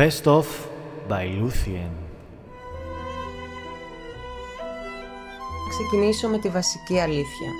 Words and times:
Best 0.00 0.26
of 0.26 0.46
by 1.08 1.24
Luthien. 1.40 1.92
Ξεκινήσω 5.68 6.28
με 6.28 6.38
τη 6.38 6.48
βασική 6.48 7.00
αλήθεια. 7.00 7.50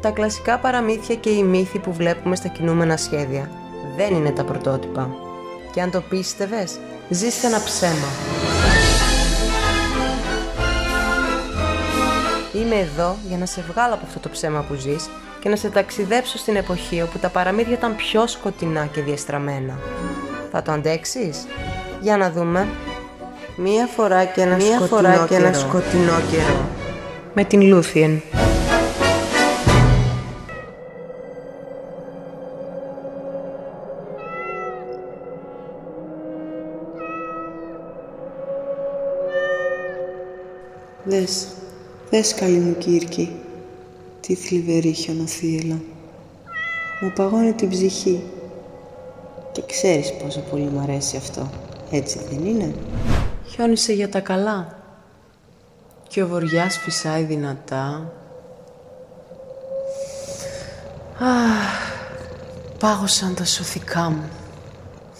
Τα 0.00 0.10
κλασικά 0.10 0.58
παραμύθια 0.58 1.14
και 1.14 1.30
οι 1.30 1.42
μύθοι 1.42 1.78
που 1.78 1.92
βλέπουμε 1.92 2.36
στα 2.36 2.48
κινούμενα 2.48 2.96
σχέδια 2.96 3.50
δεν 3.96 4.14
είναι 4.14 4.30
τα 4.30 4.44
πρωτότυπα. 4.44 5.10
Και 5.72 5.80
αν 5.80 5.90
το 5.90 6.00
πίστευες, 6.00 6.78
ζήστε 7.08 7.46
ένα 7.46 7.62
ψέμα. 7.64 8.08
Είμαι 12.54 12.76
εδώ 12.76 13.16
για 13.28 13.38
να 13.38 13.46
σε 13.46 13.60
βγάλω 13.60 13.94
από 13.94 14.04
αυτό 14.06 14.18
το 14.18 14.28
ψέμα 14.28 14.60
που 14.60 14.74
ζεις 14.74 15.08
και 15.40 15.48
να 15.48 15.56
σε 15.56 15.70
ταξιδέψω 15.70 16.38
στην 16.38 16.56
εποχή 16.56 17.02
όπου 17.02 17.18
τα 17.18 17.28
παραμύθια 17.28 17.74
ήταν 17.74 17.96
πιο 17.96 18.26
σκοτεινά 18.26 18.86
και 18.86 19.00
διαστραμμένα. 19.00 19.78
Θα 20.58 20.64
το 20.64 20.72
αντέξεις; 20.72 21.46
Για 22.00 22.16
να 22.16 22.30
δούμε. 22.30 22.68
Μία 23.56 23.86
φορά 23.86 24.24
και 24.24 24.40
ένα, 24.40 24.56
Μία 24.56 24.76
σκοτεινό, 24.76 24.86
φορά 24.86 25.26
και 25.28 25.34
ένα 25.34 25.52
σκοτεινό 25.52 26.20
καιρό. 26.30 26.68
Με 27.34 27.44
την 27.44 27.62
Λούθιεν. 27.62 28.22
Δες, 41.04 41.46
δες 42.10 42.34
καλή 42.34 42.58
μου 42.58 42.76
Κύρκη, 42.78 43.36
τι 44.20 44.34
θλιβερή 44.34 44.92
χιονοθύελα. 44.92 45.80
Μου 47.00 47.12
παγώνει 47.14 47.52
την 47.52 47.68
ψυχή. 47.68 48.22
Και 49.58 49.64
ξέρεις 49.66 50.12
πόσο 50.12 50.40
πολύ 50.40 50.62
μου 50.62 50.80
αρέσει 50.80 51.16
αυτό, 51.16 51.50
έτσι 51.90 52.20
δεν 52.30 52.46
είναι; 52.46 52.74
Χιόνισε 53.46 53.92
για 53.92 54.08
τα 54.08 54.20
καλά. 54.20 54.78
Και 56.08 56.22
ο 56.22 56.26
βοριάς 56.26 56.78
φυσάει 56.78 57.22
δυνατά. 57.22 58.12
Αχ, 61.18 61.92
πάγωσαν 62.78 63.34
τα 63.34 63.44
σωθικά 63.44 64.10
μου. 64.10 64.28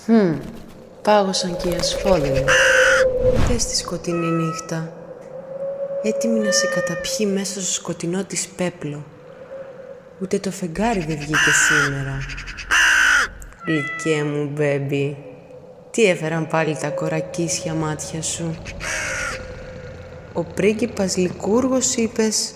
Χμ, 0.05 0.34
πάγωσαν 1.02 1.56
και 1.56 1.69
οι 1.69 1.75
ασφόδοι 1.75 2.30
μου. 2.30 2.45
Δες 3.48 3.67
τη 3.67 3.77
σκοτεινή 3.77 4.27
νύχτα 4.27 4.92
έτοιμη 6.02 6.39
να 6.39 6.52
σε 6.52 6.67
καταπιεί 6.67 7.28
μέσα 7.33 7.52
στο 7.52 7.73
σκοτεινό 7.73 8.25
της 8.25 8.48
πέπλο. 8.56 9.05
Ούτε 10.23 10.39
το 10.39 10.50
φεγγάρι 10.50 11.00
δεν 11.00 11.17
βγήκε 11.17 11.50
σήμερα. 11.69 12.19
Γλυκέ 13.69 14.24
μου, 14.24 14.50
μπέμπι. 14.52 15.16
Τι 15.91 16.05
έφεραν 16.05 16.47
πάλι 16.47 16.77
τα 16.77 16.88
κορακίσια 16.88 17.74
μάτια 17.74 18.22
σου; 18.22 18.56
Ο 20.33 20.44
πρίγκιπας 20.55 21.16
Λικούργος 21.16 21.94
είπες 21.94 22.55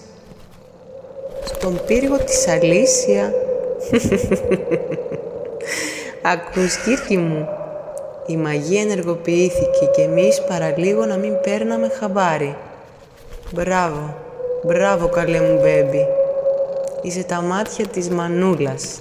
στον 1.44 1.80
πύργο 1.86 2.16
της 2.16 2.48
Αλήσια. 2.48 3.32
Ακούς, 6.32 6.76
Κύρκη 6.76 7.16
μου, 7.16 7.48
η 8.26 8.36
μαγεία 8.36 8.80
ενεργοποιήθηκε 8.80 9.86
και 9.96 10.02
εμείς 10.02 10.42
παραλίγο 10.48 11.04
να 11.04 11.16
μην 11.16 11.40
παίρναμε 11.40 11.88
χαμπάρι. 11.88 12.56
Μπράβο, 13.52 14.14
μπράβο 14.62 15.08
καλέ 15.08 15.40
μου 15.40 15.60
μπέμπι. 15.60 16.06
Είσαι 17.02 17.22
τα 17.22 17.40
μάτια 17.40 17.86
της 17.86 18.08
μανούλας. 18.08 18.98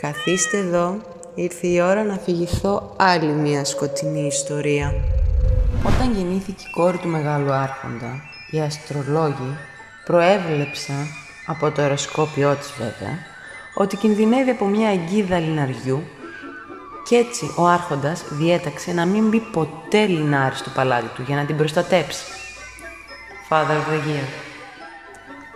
Καθίστε 0.00 0.56
εδώ, 0.56 0.96
ήρθε 1.34 1.66
η 1.66 1.80
ώρα 1.80 2.04
να 2.04 2.16
φυγηθώ 2.16 2.94
άλλη 2.96 3.32
μια 3.32 3.64
σκοτεινή 3.64 4.26
ιστορία. 4.26 4.94
Όταν 5.86 6.12
γεννήθηκε 6.12 6.64
η 6.66 6.70
κόρη 6.70 6.98
του 6.98 7.08
Μεγάλου 7.08 7.52
Άρχοντα, 7.52 8.22
οι 8.50 8.60
αστρολόγοι 8.60 9.56
προέβλεψαν, 10.04 11.06
από 11.46 11.70
το 11.70 11.82
αεροσκόπιό 11.82 12.54
της 12.54 12.72
βέβαια, 12.78 13.18
ότι 13.74 13.96
κινδυνεύει 13.96 14.50
από 14.50 14.66
μια 14.66 14.88
αγκίδα 14.88 15.38
λιναριού 15.38 16.02
και 17.08 17.16
έτσι 17.16 17.50
ο 17.56 17.66
Άρχοντας 17.66 18.24
διέταξε 18.30 18.92
να 18.92 19.06
μην 19.06 19.28
μπει 19.28 19.40
ποτέ 19.40 20.06
λινάρι 20.06 20.54
στο 20.54 20.70
παλάτι 20.70 21.08
του 21.14 21.22
για 21.22 21.36
να 21.36 21.44
την 21.44 21.56
προστατέψει. 21.56 22.24
Father 23.48 23.54
of 23.54 23.92
the 23.92 24.08
Year. 24.08 24.28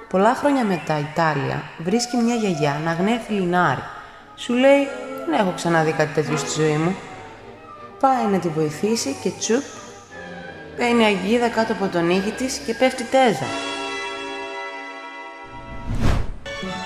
Πολλά 0.08 0.34
χρόνια 0.34 0.64
μετά 0.64 0.98
η 0.98 1.06
Τάλια 1.14 1.62
βρίσκει 1.78 2.16
μια 2.16 2.34
γιαγιά 2.34 2.80
να 2.84 2.92
γνέφει 2.92 3.32
λινάρι. 3.32 3.82
Σου 4.36 4.52
λέει, 4.52 4.88
δεν 5.26 5.40
έχω 5.40 5.52
ξαναδεί 5.56 5.92
κάτι 5.92 6.14
τέτοιο 6.14 6.36
στη 6.36 6.60
ζωή 6.60 6.76
μου. 6.76 6.96
Πάει 8.00 8.24
να 8.24 8.38
τη 8.38 8.48
βοηθήσει 8.48 9.16
και 9.22 9.30
τσουπ, 9.38 9.62
παίρνει 10.76 11.04
αγγίδα 11.04 11.48
κάτω 11.48 11.72
από 11.72 11.86
τον 11.86 12.10
ήχη 12.10 12.30
της 12.30 12.56
και 12.66 12.74
πέφτει 12.74 13.04
τέζα. 13.04 13.46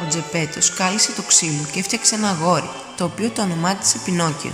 Ο 0.03 0.09
Τζεπέτος 0.09 0.75
κάλυσε 0.75 1.13
το 1.13 1.23
ξύλο 1.23 1.67
και 1.73 1.79
έφτιαξε 1.79 2.15
ένα 2.15 2.29
αγόρι, 2.29 2.71
το 2.97 3.05
οποίο 3.05 3.31
το 3.31 3.43
ονομάτισε 3.43 3.99
Πινόκιο. 4.05 4.53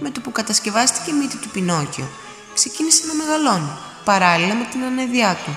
Με 0.00 0.10
το 0.10 0.20
που 0.20 0.32
κατασκευάστηκε 0.32 1.10
η 1.10 1.14
μύτη 1.14 1.36
του 1.36 1.48
Πινόκιο, 1.48 2.08
ξεκίνησε 2.54 3.06
να 3.06 3.14
μεγαλώνει 3.14 3.70
παράλληλα 4.04 4.54
με 4.54 4.64
την 4.70 4.82
ανεδιά 4.82 5.36
του. 5.44 5.56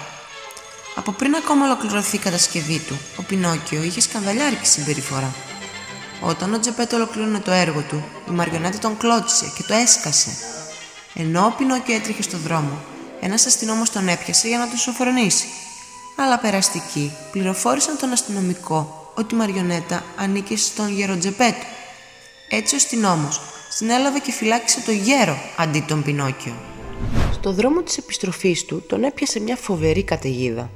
Από 0.95 1.11
πριν 1.11 1.35
ακόμα 1.35 1.65
ολοκληρωθεί 1.65 2.15
η 2.15 2.19
κατασκευή 2.19 2.79
του, 2.79 2.97
ο 3.17 3.23
Πινόκιο 3.23 3.83
είχε 3.83 4.01
σκανδαλιάρικη 4.01 4.65
συμπεριφορά. 4.65 5.33
Όταν 6.25 6.53
ο 6.53 6.59
Τζεπέτο 6.59 6.95
ολοκλήρωνε 6.95 7.39
το 7.39 7.51
έργο 7.51 7.81
του, 7.89 8.03
η 8.29 8.31
Μαριονέτα 8.31 8.77
τον 8.77 8.97
κλώτσισε 8.97 9.51
και 9.55 9.63
το 9.67 9.73
έσκασε. 9.73 10.29
Ενώ 11.13 11.45
ο 11.45 11.53
Πινόκιο 11.57 11.95
έτρεχε 11.95 12.21
στο 12.21 12.37
δρόμο, 12.37 12.81
ένας 13.19 13.45
αστυνόμος 13.45 13.89
τον 13.89 14.07
έπιασε 14.07 14.47
για 14.47 14.57
να 14.57 14.67
τον 14.67 14.77
σοφρονήσει. 14.77 15.45
Αλλά 16.17 16.39
περαστικοί 16.39 17.11
πληροφόρησαν 17.31 17.97
τον 17.97 18.11
αστυνομικό 18.11 19.11
ότι 19.15 19.33
η 19.33 19.37
Μαριονέτα 19.37 20.03
ανήκε 20.17 20.57
στον 20.57 20.89
γέρο 20.89 21.17
Τζεπέτο. 21.17 21.65
Έτσι 22.49 22.73
ο 22.73 22.77
αστυνόμος 22.77 23.41
συνέλαβε 23.69 24.19
και 24.19 24.31
φυλάκισε 24.31 24.81
το 24.85 24.91
γέρο 24.91 25.37
αντί 25.57 25.83
τον 25.87 26.03
Πινόκιο. 26.03 26.53
Στο 27.31 27.51
δρόμο 27.53 27.81
της 27.81 27.97
επιστροφής 27.97 28.65
του 28.65 28.83
τον 28.87 29.03
έπιασε 29.03 29.39
μια 29.39 29.55
φοβερή 29.55 30.03
καταιγίδα. 30.03 30.69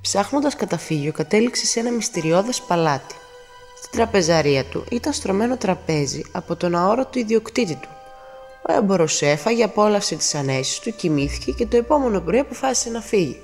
Ψάχνοντας 0.00 0.56
καταφύγιο 0.56 1.12
κατέληξε 1.12 1.66
σε 1.66 1.80
ένα 1.80 1.90
μυστηριώδες 1.90 2.60
παλάτι. 2.60 3.14
Στην 3.82 3.92
τραπεζαρία 3.92 4.64
του 4.64 4.84
ήταν 4.90 5.12
στρωμένο 5.12 5.56
τραπέζι 5.56 6.22
από 6.32 6.56
τον 6.56 6.74
αόρατο 6.74 7.18
ιδιοκτήτη 7.18 7.74
του. 7.74 7.88
Ο 8.68 8.72
έμπορος 8.72 9.22
έφαγε, 9.22 9.64
απόλαυσε 9.64 10.16
τις 10.16 10.34
ανέσεις 10.34 10.78
του, 10.78 10.94
κοιμήθηκε 10.96 11.52
και 11.52 11.66
το 11.66 11.76
επόμενο 11.76 12.20
πρωί 12.20 12.38
αποφάσισε 12.38 12.90
να 12.90 13.00
φύγει. 13.00 13.40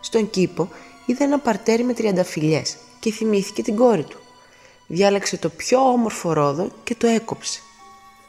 Στον 0.00 0.30
κήπο 0.30 0.68
είδε 1.06 1.24
ένα 1.24 1.38
παρτέρι 1.38 1.82
με 1.84 1.92
τριανταφυλιές 1.92 2.76
και 3.00 3.12
θυμήθηκε 3.12 3.62
την 3.62 3.76
κόρη 3.76 4.02
του. 4.02 4.18
Διάλεξε 4.86 5.36
το 5.36 5.48
πιο 5.48 5.78
όμορφο 5.78 6.32
ρόδο 6.32 6.70
και 6.84 6.94
το 6.94 7.06
έκοψε. 7.06 7.60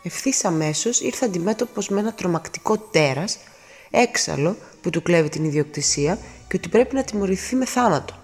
Ευθύς 0.04 0.46
αμέσως 0.46 1.00
ήρθε 1.00 1.26
αντιμέτωπος 1.26 1.90
με 1.90 2.00
ένα 2.00 2.14
τρομακτικό 2.14 2.78
τέρας, 2.78 3.38
έξαλλο 3.90 4.58
που 4.82 4.90
του 4.90 5.02
κλέβει 5.02 5.30
την 5.30 5.44
ιδιοκτησία 5.44 6.18
και 6.48 6.56
ότι 6.56 6.70
πρέπει 6.70 6.96
να 6.96 7.04
τιμωρηθεί 7.04 7.56
με 7.56 7.66
θάνατο. 7.66 8.21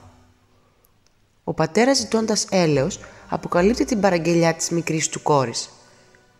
Ο 1.49 1.53
πατέρας 1.53 1.97
ζητώντας 1.97 2.45
έλεος 2.49 2.99
αποκαλύπτει 3.29 3.85
την 3.85 3.99
παραγγελιά 3.99 4.53
της 4.53 4.69
μικρής 4.69 5.09
του 5.09 5.21
κόρης. 5.21 5.69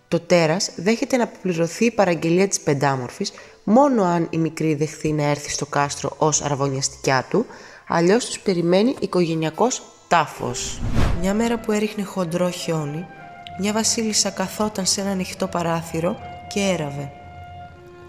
Το 0.08 0.20
τέρας 0.20 0.72
δέχεται 0.76 1.18
να 1.18 1.24
αποπληρωθεί 1.24 1.86
η 1.86 1.92
παραγγελία 1.92 2.48
της 2.48 2.60
πεντάμορφης 2.60 3.32
μόνο 3.64 4.04
αν 4.04 4.28
η 4.30 4.38
μικρή 4.38 4.76
δεχθεί 4.76 5.12
να 5.12 5.24
έρθει 5.24 5.50
στο 5.50 5.66
κάστρο 5.66 6.16
ως 6.18 6.42
αραβωνιαστικιά 6.42 7.26
του, 7.30 7.46
αλλιώς 7.88 8.26
τους 8.26 8.40
περιμένει 8.40 8.96
οικογενειακός 9.00 9.84
τάφος. 10.08 10.82
Μια 11.22 11.34
μέρα 11.34 11.60
που 11.60 11.72
έριχνε 11.72 12.04
χοντρό 12.04 12.50
χιόνι, 12.50 13.06
μια 13.60 13.74
βασίλισσα 13.74 14.30
καθόταν 14.30 14.86
σε 14.86 15.02
ένα 15.02 15.10
ανοιχτό 15.10 15.48
παράθυρο 15.48 16.18
και 16.48 16.60
έραβε. 16.60 17.12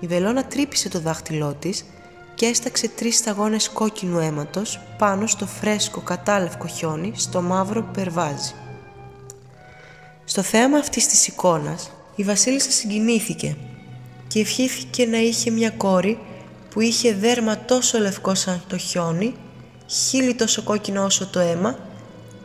Η 0.01 0.07
βελόνα 0.07 0.45
τρύπησε 0.45 0.89
το 0.89 1.01
δάχτυλό 1.01 1.57
της 1.59 1.85
και 2.39 2.47
έσταξε 2.47 2.89
τρεις 2.89 3.17
σταγόνες 3.17 3.69
κόκκινου 3.69 4.19
αίματος 4.19 4.81
πάνω 4.99 5.27
στο 5.27 5.47
φρέσκο 5.47 6.01
κατάλευκο 6.01 6.67
χιόνι 6.67 7.13
στο 7.17 7.43
μαύρο 7.43 7.83
που 7.83 7.91
περβάζει. 7.91 8.55
Στο 10.25 10.43
θέαμα 10.43 10.79
αυτής 10.79 11.07
της 11.07 11.27
εικόνας 11.27 11.91
η 12.17 12.23
βασίλισσα 12.23 12.71
συγκινήθηκε 12.71 13.57
και 14.29 14.41
ευχήθηκε 14.41 15.07
να 15.07 15.19
είχε 15.19 15.51
μια 15.51 15.71
κόρη 15.71 16.19
που 16.71 16.81
είχε 16.81 17.15
δέρμα 17.15 17.59
τόσο 17.59 17.99
λευκό 17.99 18.35
σαν 18.35 18.63
το 18.67 18.77
χιόνι, 18.77 19.35
χείλη 19.87 20.35
τόσο 20.35 20.63
κόκκινο 20.63 21.05
όσο 21.05 21.27
το 21.27 21.39
αίμα 21.39 21.79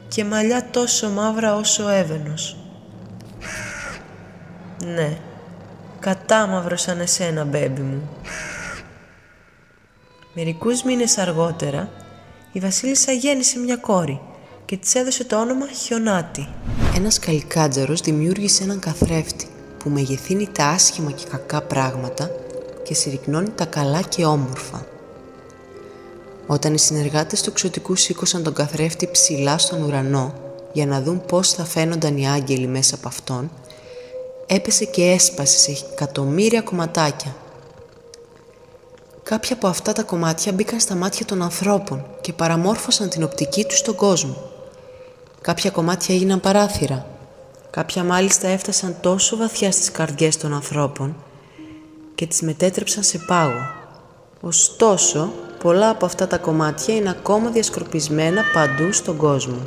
και 0.08 0.26
μαλλιά 0.26 0.70
τόσο 0.72 1.10
μαύρα 1.10 1.56
όσο 1.56 1.84
ο 1.84 1.90
έβαινος. 1.90 2.58
Ναι, 4.86 5.18
κατάμαυρο 6.00 6.78
σαν 6.78 7.00
εσένα, 7.00 7.44
μπέμπι 7.44 7.82
μου. 7.82 8.10
Μερικούς 10.36 10.84
μήνες 10.84 11.18
αργότερα, 11.18 11.90
η 12.52 12.60
βασίλισσα 12.60 13.12
γέννησε 13.12 13.60
μια 13.60 13.76
κόρη 13.76 14.22
και 14.66 14.78
της 14.78 14.96
έδωσε 14.96 15.24
το 15.24 15.40
όνομα 15.40 15.68
Χιονάτη. 15.68 16.48
Ένας 16.96 17.20
καλικάτζαρος 17.20 18.02
δημιούργησε 18.02 18.64
έναν 18.64 18.80
καθρέφτη 18.80 19.48
που 19.78 19.90
μεγεθύνει 19.90 20.48
τα 20.52 20.66
άσχημα 20.66 21.12
και 21.12 21.24
κακά 21.30 21.62
πράγματα 21.62 22.30
και 22.84 22.94
συρρυκνώνει 22.94 23.50
τα 23.50 23.66
καλά 23.66 24.02
και 24.02 24.26
όμορφα. 24.26 24.86
Όταν 26.48 26.74
οι 26.74 26.80
συνεργάτες 26.80 27.42
του 27.42 27.54
ξωτικού 27.54 27.96
σήκωσαν 27.96 28.44
τον 28.44 28.54
καθρέφτη 28.54 29.10
ψηλά 29.12 29.58
στον 29.58 29.84
ουρανό 29.84 30.34
για 30.74 30.86
να 30.86 31.02
δουν 31.02 31.26
πώς 31.26 31.54
θα 31.54 31.66
φαίνονταν 31.66 32.18
οι 32.18 32.30
άγγελοι 32.30 32.68
μέσα 32.68 32.96
από 32.96 33.08
αυτόν, 33.08 33.52
έπεσε 34.48 34.86
και 34.86 35.12
έσπασε 35.12 35.58
σε 35.58 35.86
εκατομμύρια 35.92 36.62
κομματάκια. 36.62 37.36
Κάποια 39.24 39.56
από 39.56 39.68
αυτά 39.68 39.94
τα 39.94 40.04
κομμάτια 40.04 40.52
μπήκαν 40.52 40.80
στα 40.80 40.96
μάτια 40.96 41.26
των 41.26 41.42
ανθρώπων 41.42 42.06
και 42.22 42.34
παραμόρφωσαν 42.34 43.10
την 43.10 43.24
οπτική 43.24 43.66
τους 43.66 43.78
στον 43.78 43.96
κόσμο. 43.96 44.38
Κάποια 45.42 45.70
κομμάτια 45.70 46.16
έγιναν 46.16 46.40
παράθυρα. 46.40 47.06
Κάποια 47.70 48.04
μάλιστα 48.04 48.48
έφτασαν 48.48 48.96
τόσο 49.02 49.38
βαθιά 49.38 49.72
στις 49.72 49.92
καρδιές 49.92 50.38
των 50.38 50.54
ανθρώπων 50.54 51.16
και 52.16 52.26
τις 52.26 52.42
μετέτρεψαν 52.42 53.04
σε 53.04 53.18
πάγο. 53.18 53.68
Ωστόσο, 54.42 55.32
πολλά 55.60 55.90
από 55.90 56.06
αυτά 56.06 56.28
τα 56.28 56.38
κομμάτια 56.38 56.96
είναι 56.96 57.10
ακόμα 57.10 57.50
διασκορπισμένα 57.50 58.42
παντού 58.54 58.92
στον 58.92 59.18
κόσμο. 59.18 59.62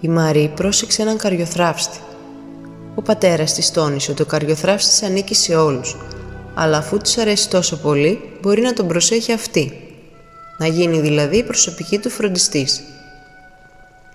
Η 0.00 0.08
Μαρή 0.08 0.52
πρόσεξε 0.56 1.02
έναν 1.02 1.16
καριοθράφστη. 1.16 1.98
Ο 2.94 3.02
πατέρας 3.02 3.52
της 3.52 3.70
τόνισε 3.70 4.10
ότι 4.10 4.22
ο 4.22 4.26
καριοθράφστης 4.26 5.02
ανήκει 5.02 5.34
σε 5.34 5.56
όλους, 5.56 5.96
αλλά 6.54 6.76
αφού 6.76 6.96
της 6.96 7.18
αρέσει 7.18 7.50
τόσο 7.50 7.76
πολύ, 7.76 8.20
μπορεί 8.40 8.60
να 8.60 8.72
τον 8.72 8.86
προσέχει 8.86 9.32
αυτή. 9.32 9.80
Να 10.58 10.66
γίνει 10.66 11.00
δηλαδή 11.00 11.36
η 11.36 11.42
προσωπική 11.42 11.98
του 11.98 12.10
φροντιστής. 12.10 12.82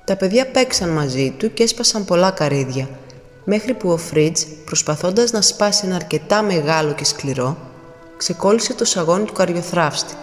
Τα 0.04 0.16
παιδιά 0.16 0.48
παίξαν 0.48 0.90
μαζί 0.90 1.34
του 1.38 1.54
και 1.54 1.64
έσπασαν 1.64 2.06
πολλά 2.06 2.32
καρύδια, 2.32 2.90
μέχρι 3.44 3.74
που 3.74 3.90
ο 3.90 3.98
Φρίτζ, 3.98 4.42
προσπαθώντας 4.66 5.32
να 5.32 5.42
σπάσει 5.42 5.86
ένα 5.86 5.96
αρκετά 5.96 6.42
μεγάλο 6.42 6.94
και 6.94 7.06
σκληρό, 7.06 7.58
ξεκόλλησε 8.18 8.74
το 8.74 8.86
σαγόνι 8.86 9.26
του 9.26 9.34
καριοθράφστη. 9.34 10.14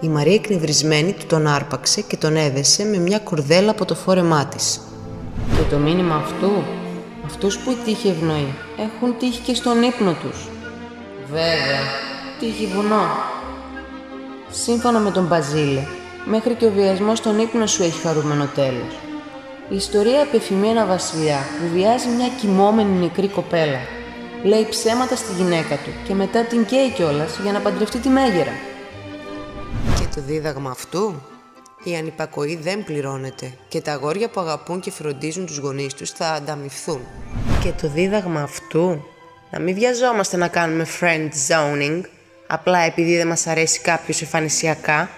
Η 0.00 0.08
Μαρία 0.08 0.34
εκνευρισμένη 0.34 1.12
του 1.12 1.26
τον 1.26 1.46
άρπαξε 1.46 2.00
και 2.00 2.16
τον 2.16 2.36
έδεσε 2.36 2.84
με 2.84 2.96
μια 2.96 3.18
κουρδέλα 3.18 3.70
από 3.70 3.84
το 3.84 3.94
φόρεμά 3.94 4.46
της. 4.46 4.80
Και 5.56 5.62
το 5.70 5.76
μήνυμα 5.76 6.14
αυτού, 6.14 6.50
αυτούς 7.24 7.58
που 7.58 7.70
η 7.70 7.76
τύχη 7.84 8.08
ευνοεί, 8.08 8.54
έχουν 8.78 9.18
τύχη 9.18 9.40
και 9.40 9.54
στον 9.54 9.82
ύπνο 9.82 10.12
τους. 10.12 10.48
Βέβαια, 11.30 11.80
τύχη 12.38 12.66
βουνό; 12.66 13.06
Σύμφωνα 14.50 14.98
με 14.98 15.10
τον 15.10 15.26
Μπαζίλε, 15.26 15.82
μέχρι 16.24 16.54
και 16.54 16.66
ο 16.66 16.70
βιασμός 16.70 17.18
στον 17.18 17.38
ύπνο 17.38 17.66
σου 17.66 17.82
έχει 17.82 18.00
χαρούμενο 18.00 18.46
τέλος. 18.54 18.94
Η 19.68 19.76
ιστορία 19.76 20.22
απεφημεί 20.22 20.68
ένα 20.68 20.86
βασιλιά 20.86 21.38
που 21.58 21.74
βιάζει 21.74 22.08
μια 22.08 22.28
κοιμόμενη 22.40 22.90
μικρή 22.90 23.28
κοπέλα. 23.28 23.78
Λέει 24.42 24.66
ψέματα 24.70 25.16
στη 25.16 25.32
γυναίκα 25.32 25.76
του 25.76 25.90
και 26.06 26.14
μετά 26.14 26.44
την 26.44 26.64
καίει 26.64 26.90
κιόλας 26.90 27.38
για 27.42 27.52
να 27.52 27.60
παντρευτεί 27.60 27.98
τη 27.98 28.08
μέγερα. 28.08 28.52
Και 29.98 30.06
το 30.14 30.20
δίδαγμα 30.20 30.70
αυτού, 30.70 31.22
η 31.84 31.96
ανυπακοή 31.96 32.56
δεν 32.56 32.84
πληρώνεται 32.84 33.52
και 33.68 33.80
τα 33.80 33.92
αγόρια 33.92 34.28
που 34.28 34.40
αγαπούν 34.40 34.80
και 34.80 34.90
φροντίζουν 34.90 35.46
τους 35.46 35.58
γονείς 35.58 35.94
τους 35.94 36.10
θα 36.10 36.26
ανταμυφθούν. 36.26 37.00
Και 37.62 37.72
το 37.80 37.88
δίδαγμα 37.88 38.40
αυτού, 38.40 39.04
να 39.50 39.60
μην 39.60 39.74
βιαζόμαστε 39.74 40.36
να 40.36 40.48
κάνουμε 40.48 40.86
friend 41.00 41.28
zoning, 41.48 42.00
απλά 42.46 42.78
επειδή 42.78 43.16
δεν 43.16 43.26
μας 43.26 43.46
αρέσει 43.46 43.80
κάποιος 43.80 44.22
εμφανισιακά. 44.22 45.08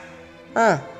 Α, 0.53 0.91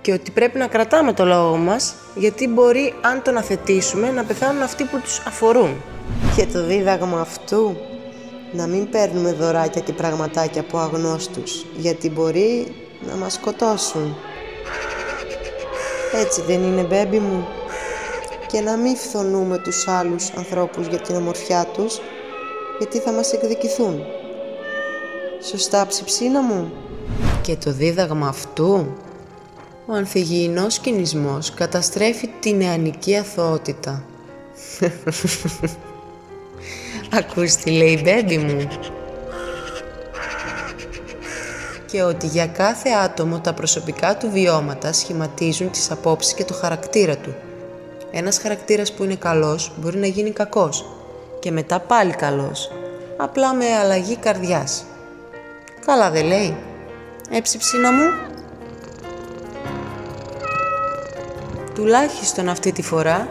και 0.00 0.12
ότι 0.12 0.30
πρέπει 0.30 0.58
να 0.58 0.66
κρατάμε 0.66 1.12
το 1.12 1.24
λόγο 1.24 1.56
μας, 1.56 1.94
γιατί 2.14 2.48
μπορεί 2.48 2.94
αν 3.00 3.22
τον 3.22 3.36
αθετήσουμε 3.36 4.10
να 4.10 4.24
πεθάνουν 4.24 4.62
αυτοί 4.62 4.84
που 4.84 5.00
τους 5.00 5.22
αφορούν. 5.26 5.82
Και 6.36 6.46
το 6.46 6.64
δίδαγμα 6.64 7.20
αυτού, 7.20 7.76
να 8.52 8.66
μην 8.66 8.90
παίρνουμε 8.90 9.32
δωράκια 9.32 9.80
και 9.80 9.92
πραγματάκια 9.92 10.60
από 10.60 10.78
αγνώστους, 10.78 11.66
γιατί 11.76 12.10
μπορεί 12.10 12.74
να 13.10 13.16
μας 13.16 13.32
σκοτώσουν. 13.32 14.16
Έτσι 16.20 16.42
δεν 16.42 16.62
είναι 16.62 16.82
μπέμπι 16.82 17.18
μου. 17.18 17.48
Και 18.46 18.60
να 18.60 18.76
μην 18.76 18.96
φθονούμε 18.96 19.58
τους 19.58 19.88
άλλους 19.88 20.30
ανθρώπους 20.36 20.86
για 20.86 20.98
την 20.98 21.16
ομορφιά 21.16 21.66
τους, 21.74 22.00
γιατί 22.78 22.98
θα 22.98 23.12
μας 23.12 23.32
εκδικηθούν. 23.32 24.02
Σωστά 25.42 25.86
ψιψίνα 25.86 26.42
μου. 26.42 26.72
Και 27.42 27.56
το 27.56 27.72
δίδαγμα 27.72 28.28
αυτού, 28.28 28.94
ο 29.86 29.94
ανθυγιεινός 29.94 30.78
κινησμός 30.78 31.54
καταστρέφει 31.54 32.30
την 32.40 32.56
νεανική 32.56 33.16
αθωότητα. 33.16 34.04
Ακούς 37.18 37.54
τι 37.54 37.70
λέει 37.70 38.00
μπέμπι 38.04 38.38
μου. 38.38 38.68
Και 41.86 42.02
ότι 42.02 42.26
για 42.26 42.46
κάθε 42.46 42.90
άτομο 42.90 43.40
τα 43.40 43.54
προσωπικά 43.54 44.16
του 44.16 44.30
βιώματα 44.30 44.92
σχηματίζουν 44.92 45.70
τις 45.70 45.90
απόψεις 45.90 46.34
και 46.34 46.44
το 46.44 46.54
χαρακτήρα 46.54 47.16
του. 47.16 47.34
Ένας 48.10 48.38
χαρακτήρας 48.38 48.92
που 48.92 49.04
είναι 49.04 49.14
καλός 49.14 49.72
μπορεί 49.76 49.98
να 49.98 50.06
γίνει 50.06 50.30
κακός 50.30 51.03
και 51.44 51.50
μετά 51.50 51.80
πάλι 51.80 52.12
καλός, 52.12 52.70
απλά 53.16 53.54
με 53.54 53.64
αλλαγή 53.64 54.16
καρδιάς. 54.16 54.84
Καλά 55.86 56.10
δεν 56.10 56.26
λέει. 56.26 56.56
Έψιψίνα 57.30 57.92
μου. 57.92 58.10
Τουλάχιστον 61.74 62.48
αυτή 62.48 62.72
τη 62.72 62.82
φορά 62.82 63.28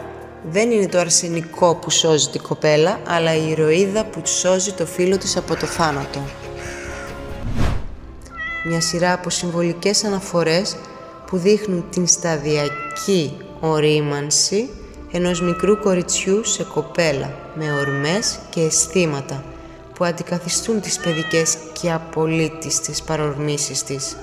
δεν 0.50 0.70
είναι 0.70 0.88
το 0.88 0.98
αρσενικό 0.98 1.74
που 1.74 1.90
σώζει 1.90 2.28
την 2.28 2.42
κοπέλα, 2.42 3.00
αλλά 3.06 3.34
η 3.34 3.50
ηρωίδα 3.50 4.04
που 4.04 4.26
σώζει 4.26 4.72
το 4.72 4.86
φίλο 4.86 5.18
της 5.18 5.36
από 5.36 5.56
το 5.56 5.66
θάνατο. 5.66 6.20
Μια 8.64 8.80
σειρά 8.80 9.12
από 9.12 9.30
συμβολικές 9.30 10.04
αναφορές 10.04 10.76
που 11.26 11.36
δείχνουν 11.36 11.84
την 11.90 12.06
σταδιακή 12.06 13.36
ορίμανση 13.60 14.70
ενός 15.16 15.40
μικρού 15.40 15.78
κοριτσιού 15.78 16.44
σε 16.44 16.62
κοπέλα 16.62 17.30
με 17.54 17.72
ορμές 17.72 18.38
και 18.50 18.60
αισθήματα 18.60 19.44
που 19.94 20.04
αντικαθιστούν 20.04 20.80
τις 20.80 20.98
παιδικές 20.98 21.56
και 21.80 21.92
απολύτιστες 21.92 23.02
παρορμήσεις 23.02 23.82
της. 23.82 24.16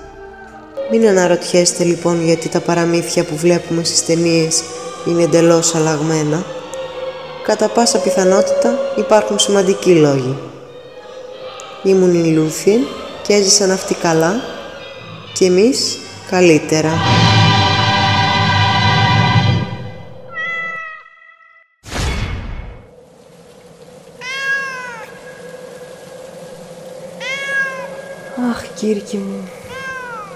Μην 0.90 1.08
αναρωτιέστε 1.08 1.84
λοιπόν 1.84 2.24
γιατί 2.24 2.48
τα 2.48 2.60
παραμύθια 2.60 3.24
που 3.24 3.36
βλέπουμε 3.36 3.84
στις 3.84 4.04
ταινίες 4.04 4.62
είναι 5.06 5.22
εντελώς 5.22 5.74
αλλαγμένα. 5.74 6.44
Κατά 7.44 7.68
πάσα 7.68 7.98
πιθανότητα 7.98 8.78
υπάρχουν 8.96 9.38
σημαντικοί 9.38 9.94
λόγοι. 9.94 10.36
Ήμουν 11.82 12.14
η 12.24 12.32
Λούθιν 12.32 12.80
και 13.22 13.32
έζησαν 13.32 13.70
αυτοί 13.70 13.94
καλά 13.94 14.34
και 15.32 15.44
εμείς 15.44 15.98
καλύτερα. 16.30 16.90
Κύρκη 28.82 29.16
μου, 29.16 29.48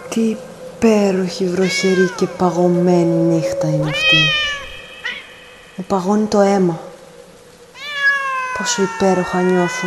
τι 0.09 0.21
υπέροχη, 0.21 1.45
βροχερή 1.45 2.11
και 2.17 2.27
παγωμένη 2.27 3.35
νύχτα 3.35 3.67
είναι 3.67 3.91
αυτή. 3.91 4.17
Μου 5.77 5.85
παγώνει 5.89 6.27
το 6.27 6.41
αίμα. 6.41 6.81
Πόσο 8.59 8.83
υπέροχα 8.83 9.41
νιώθω. 9.41 9.87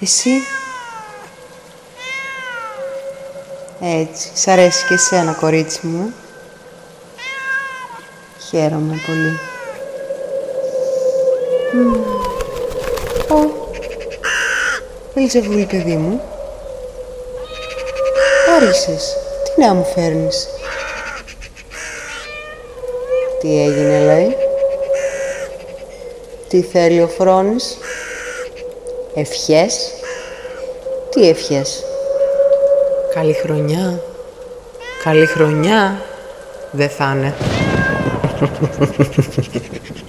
Εσύ; 0.00 0.30
Έτσι, 3.80 4.30
σ' 4.34 4.48
αρέσει 4.48 4.86
και 4.86 4.94
εσένα, 4.94 5.32
κορίτσι 5.32 5.86
μου. 5.86 6.14
Χαίρομαι 8.48 9.00
πολύ. 9.06 9.38
Ω, 13.28 13.50
Ελζεβούλη, 15.14 15.66
παιδί 15.66 15.96
μου. 15.96 16.22
Άρισες. 18.60 19.16
Τι 19.44 19.60
να 19.60 19.74
μου 19.74 19.84
φέρνεις; 19.94 20.48
Τι 23.40 23.62
έγινε, 23.62 24.04
λέει. 24.04 24.36
Τι 26.48 26.62
θέλει 26.62 27.02
ο 27.02 27.08
Φρόνης; 27.08 27.78
Ευχές; 29.14 29.90
Τι 31.10 31.28
ευχές; 31.28 31.84
Καλή 33.14 33.32
χρονιά. 33.32 34.00
Καλή 35.04 35.26
χρονιά. 35.26 36.02
Δεν 36.70 36.88
θα 36.88 37.14
είναι. 37.16 37.34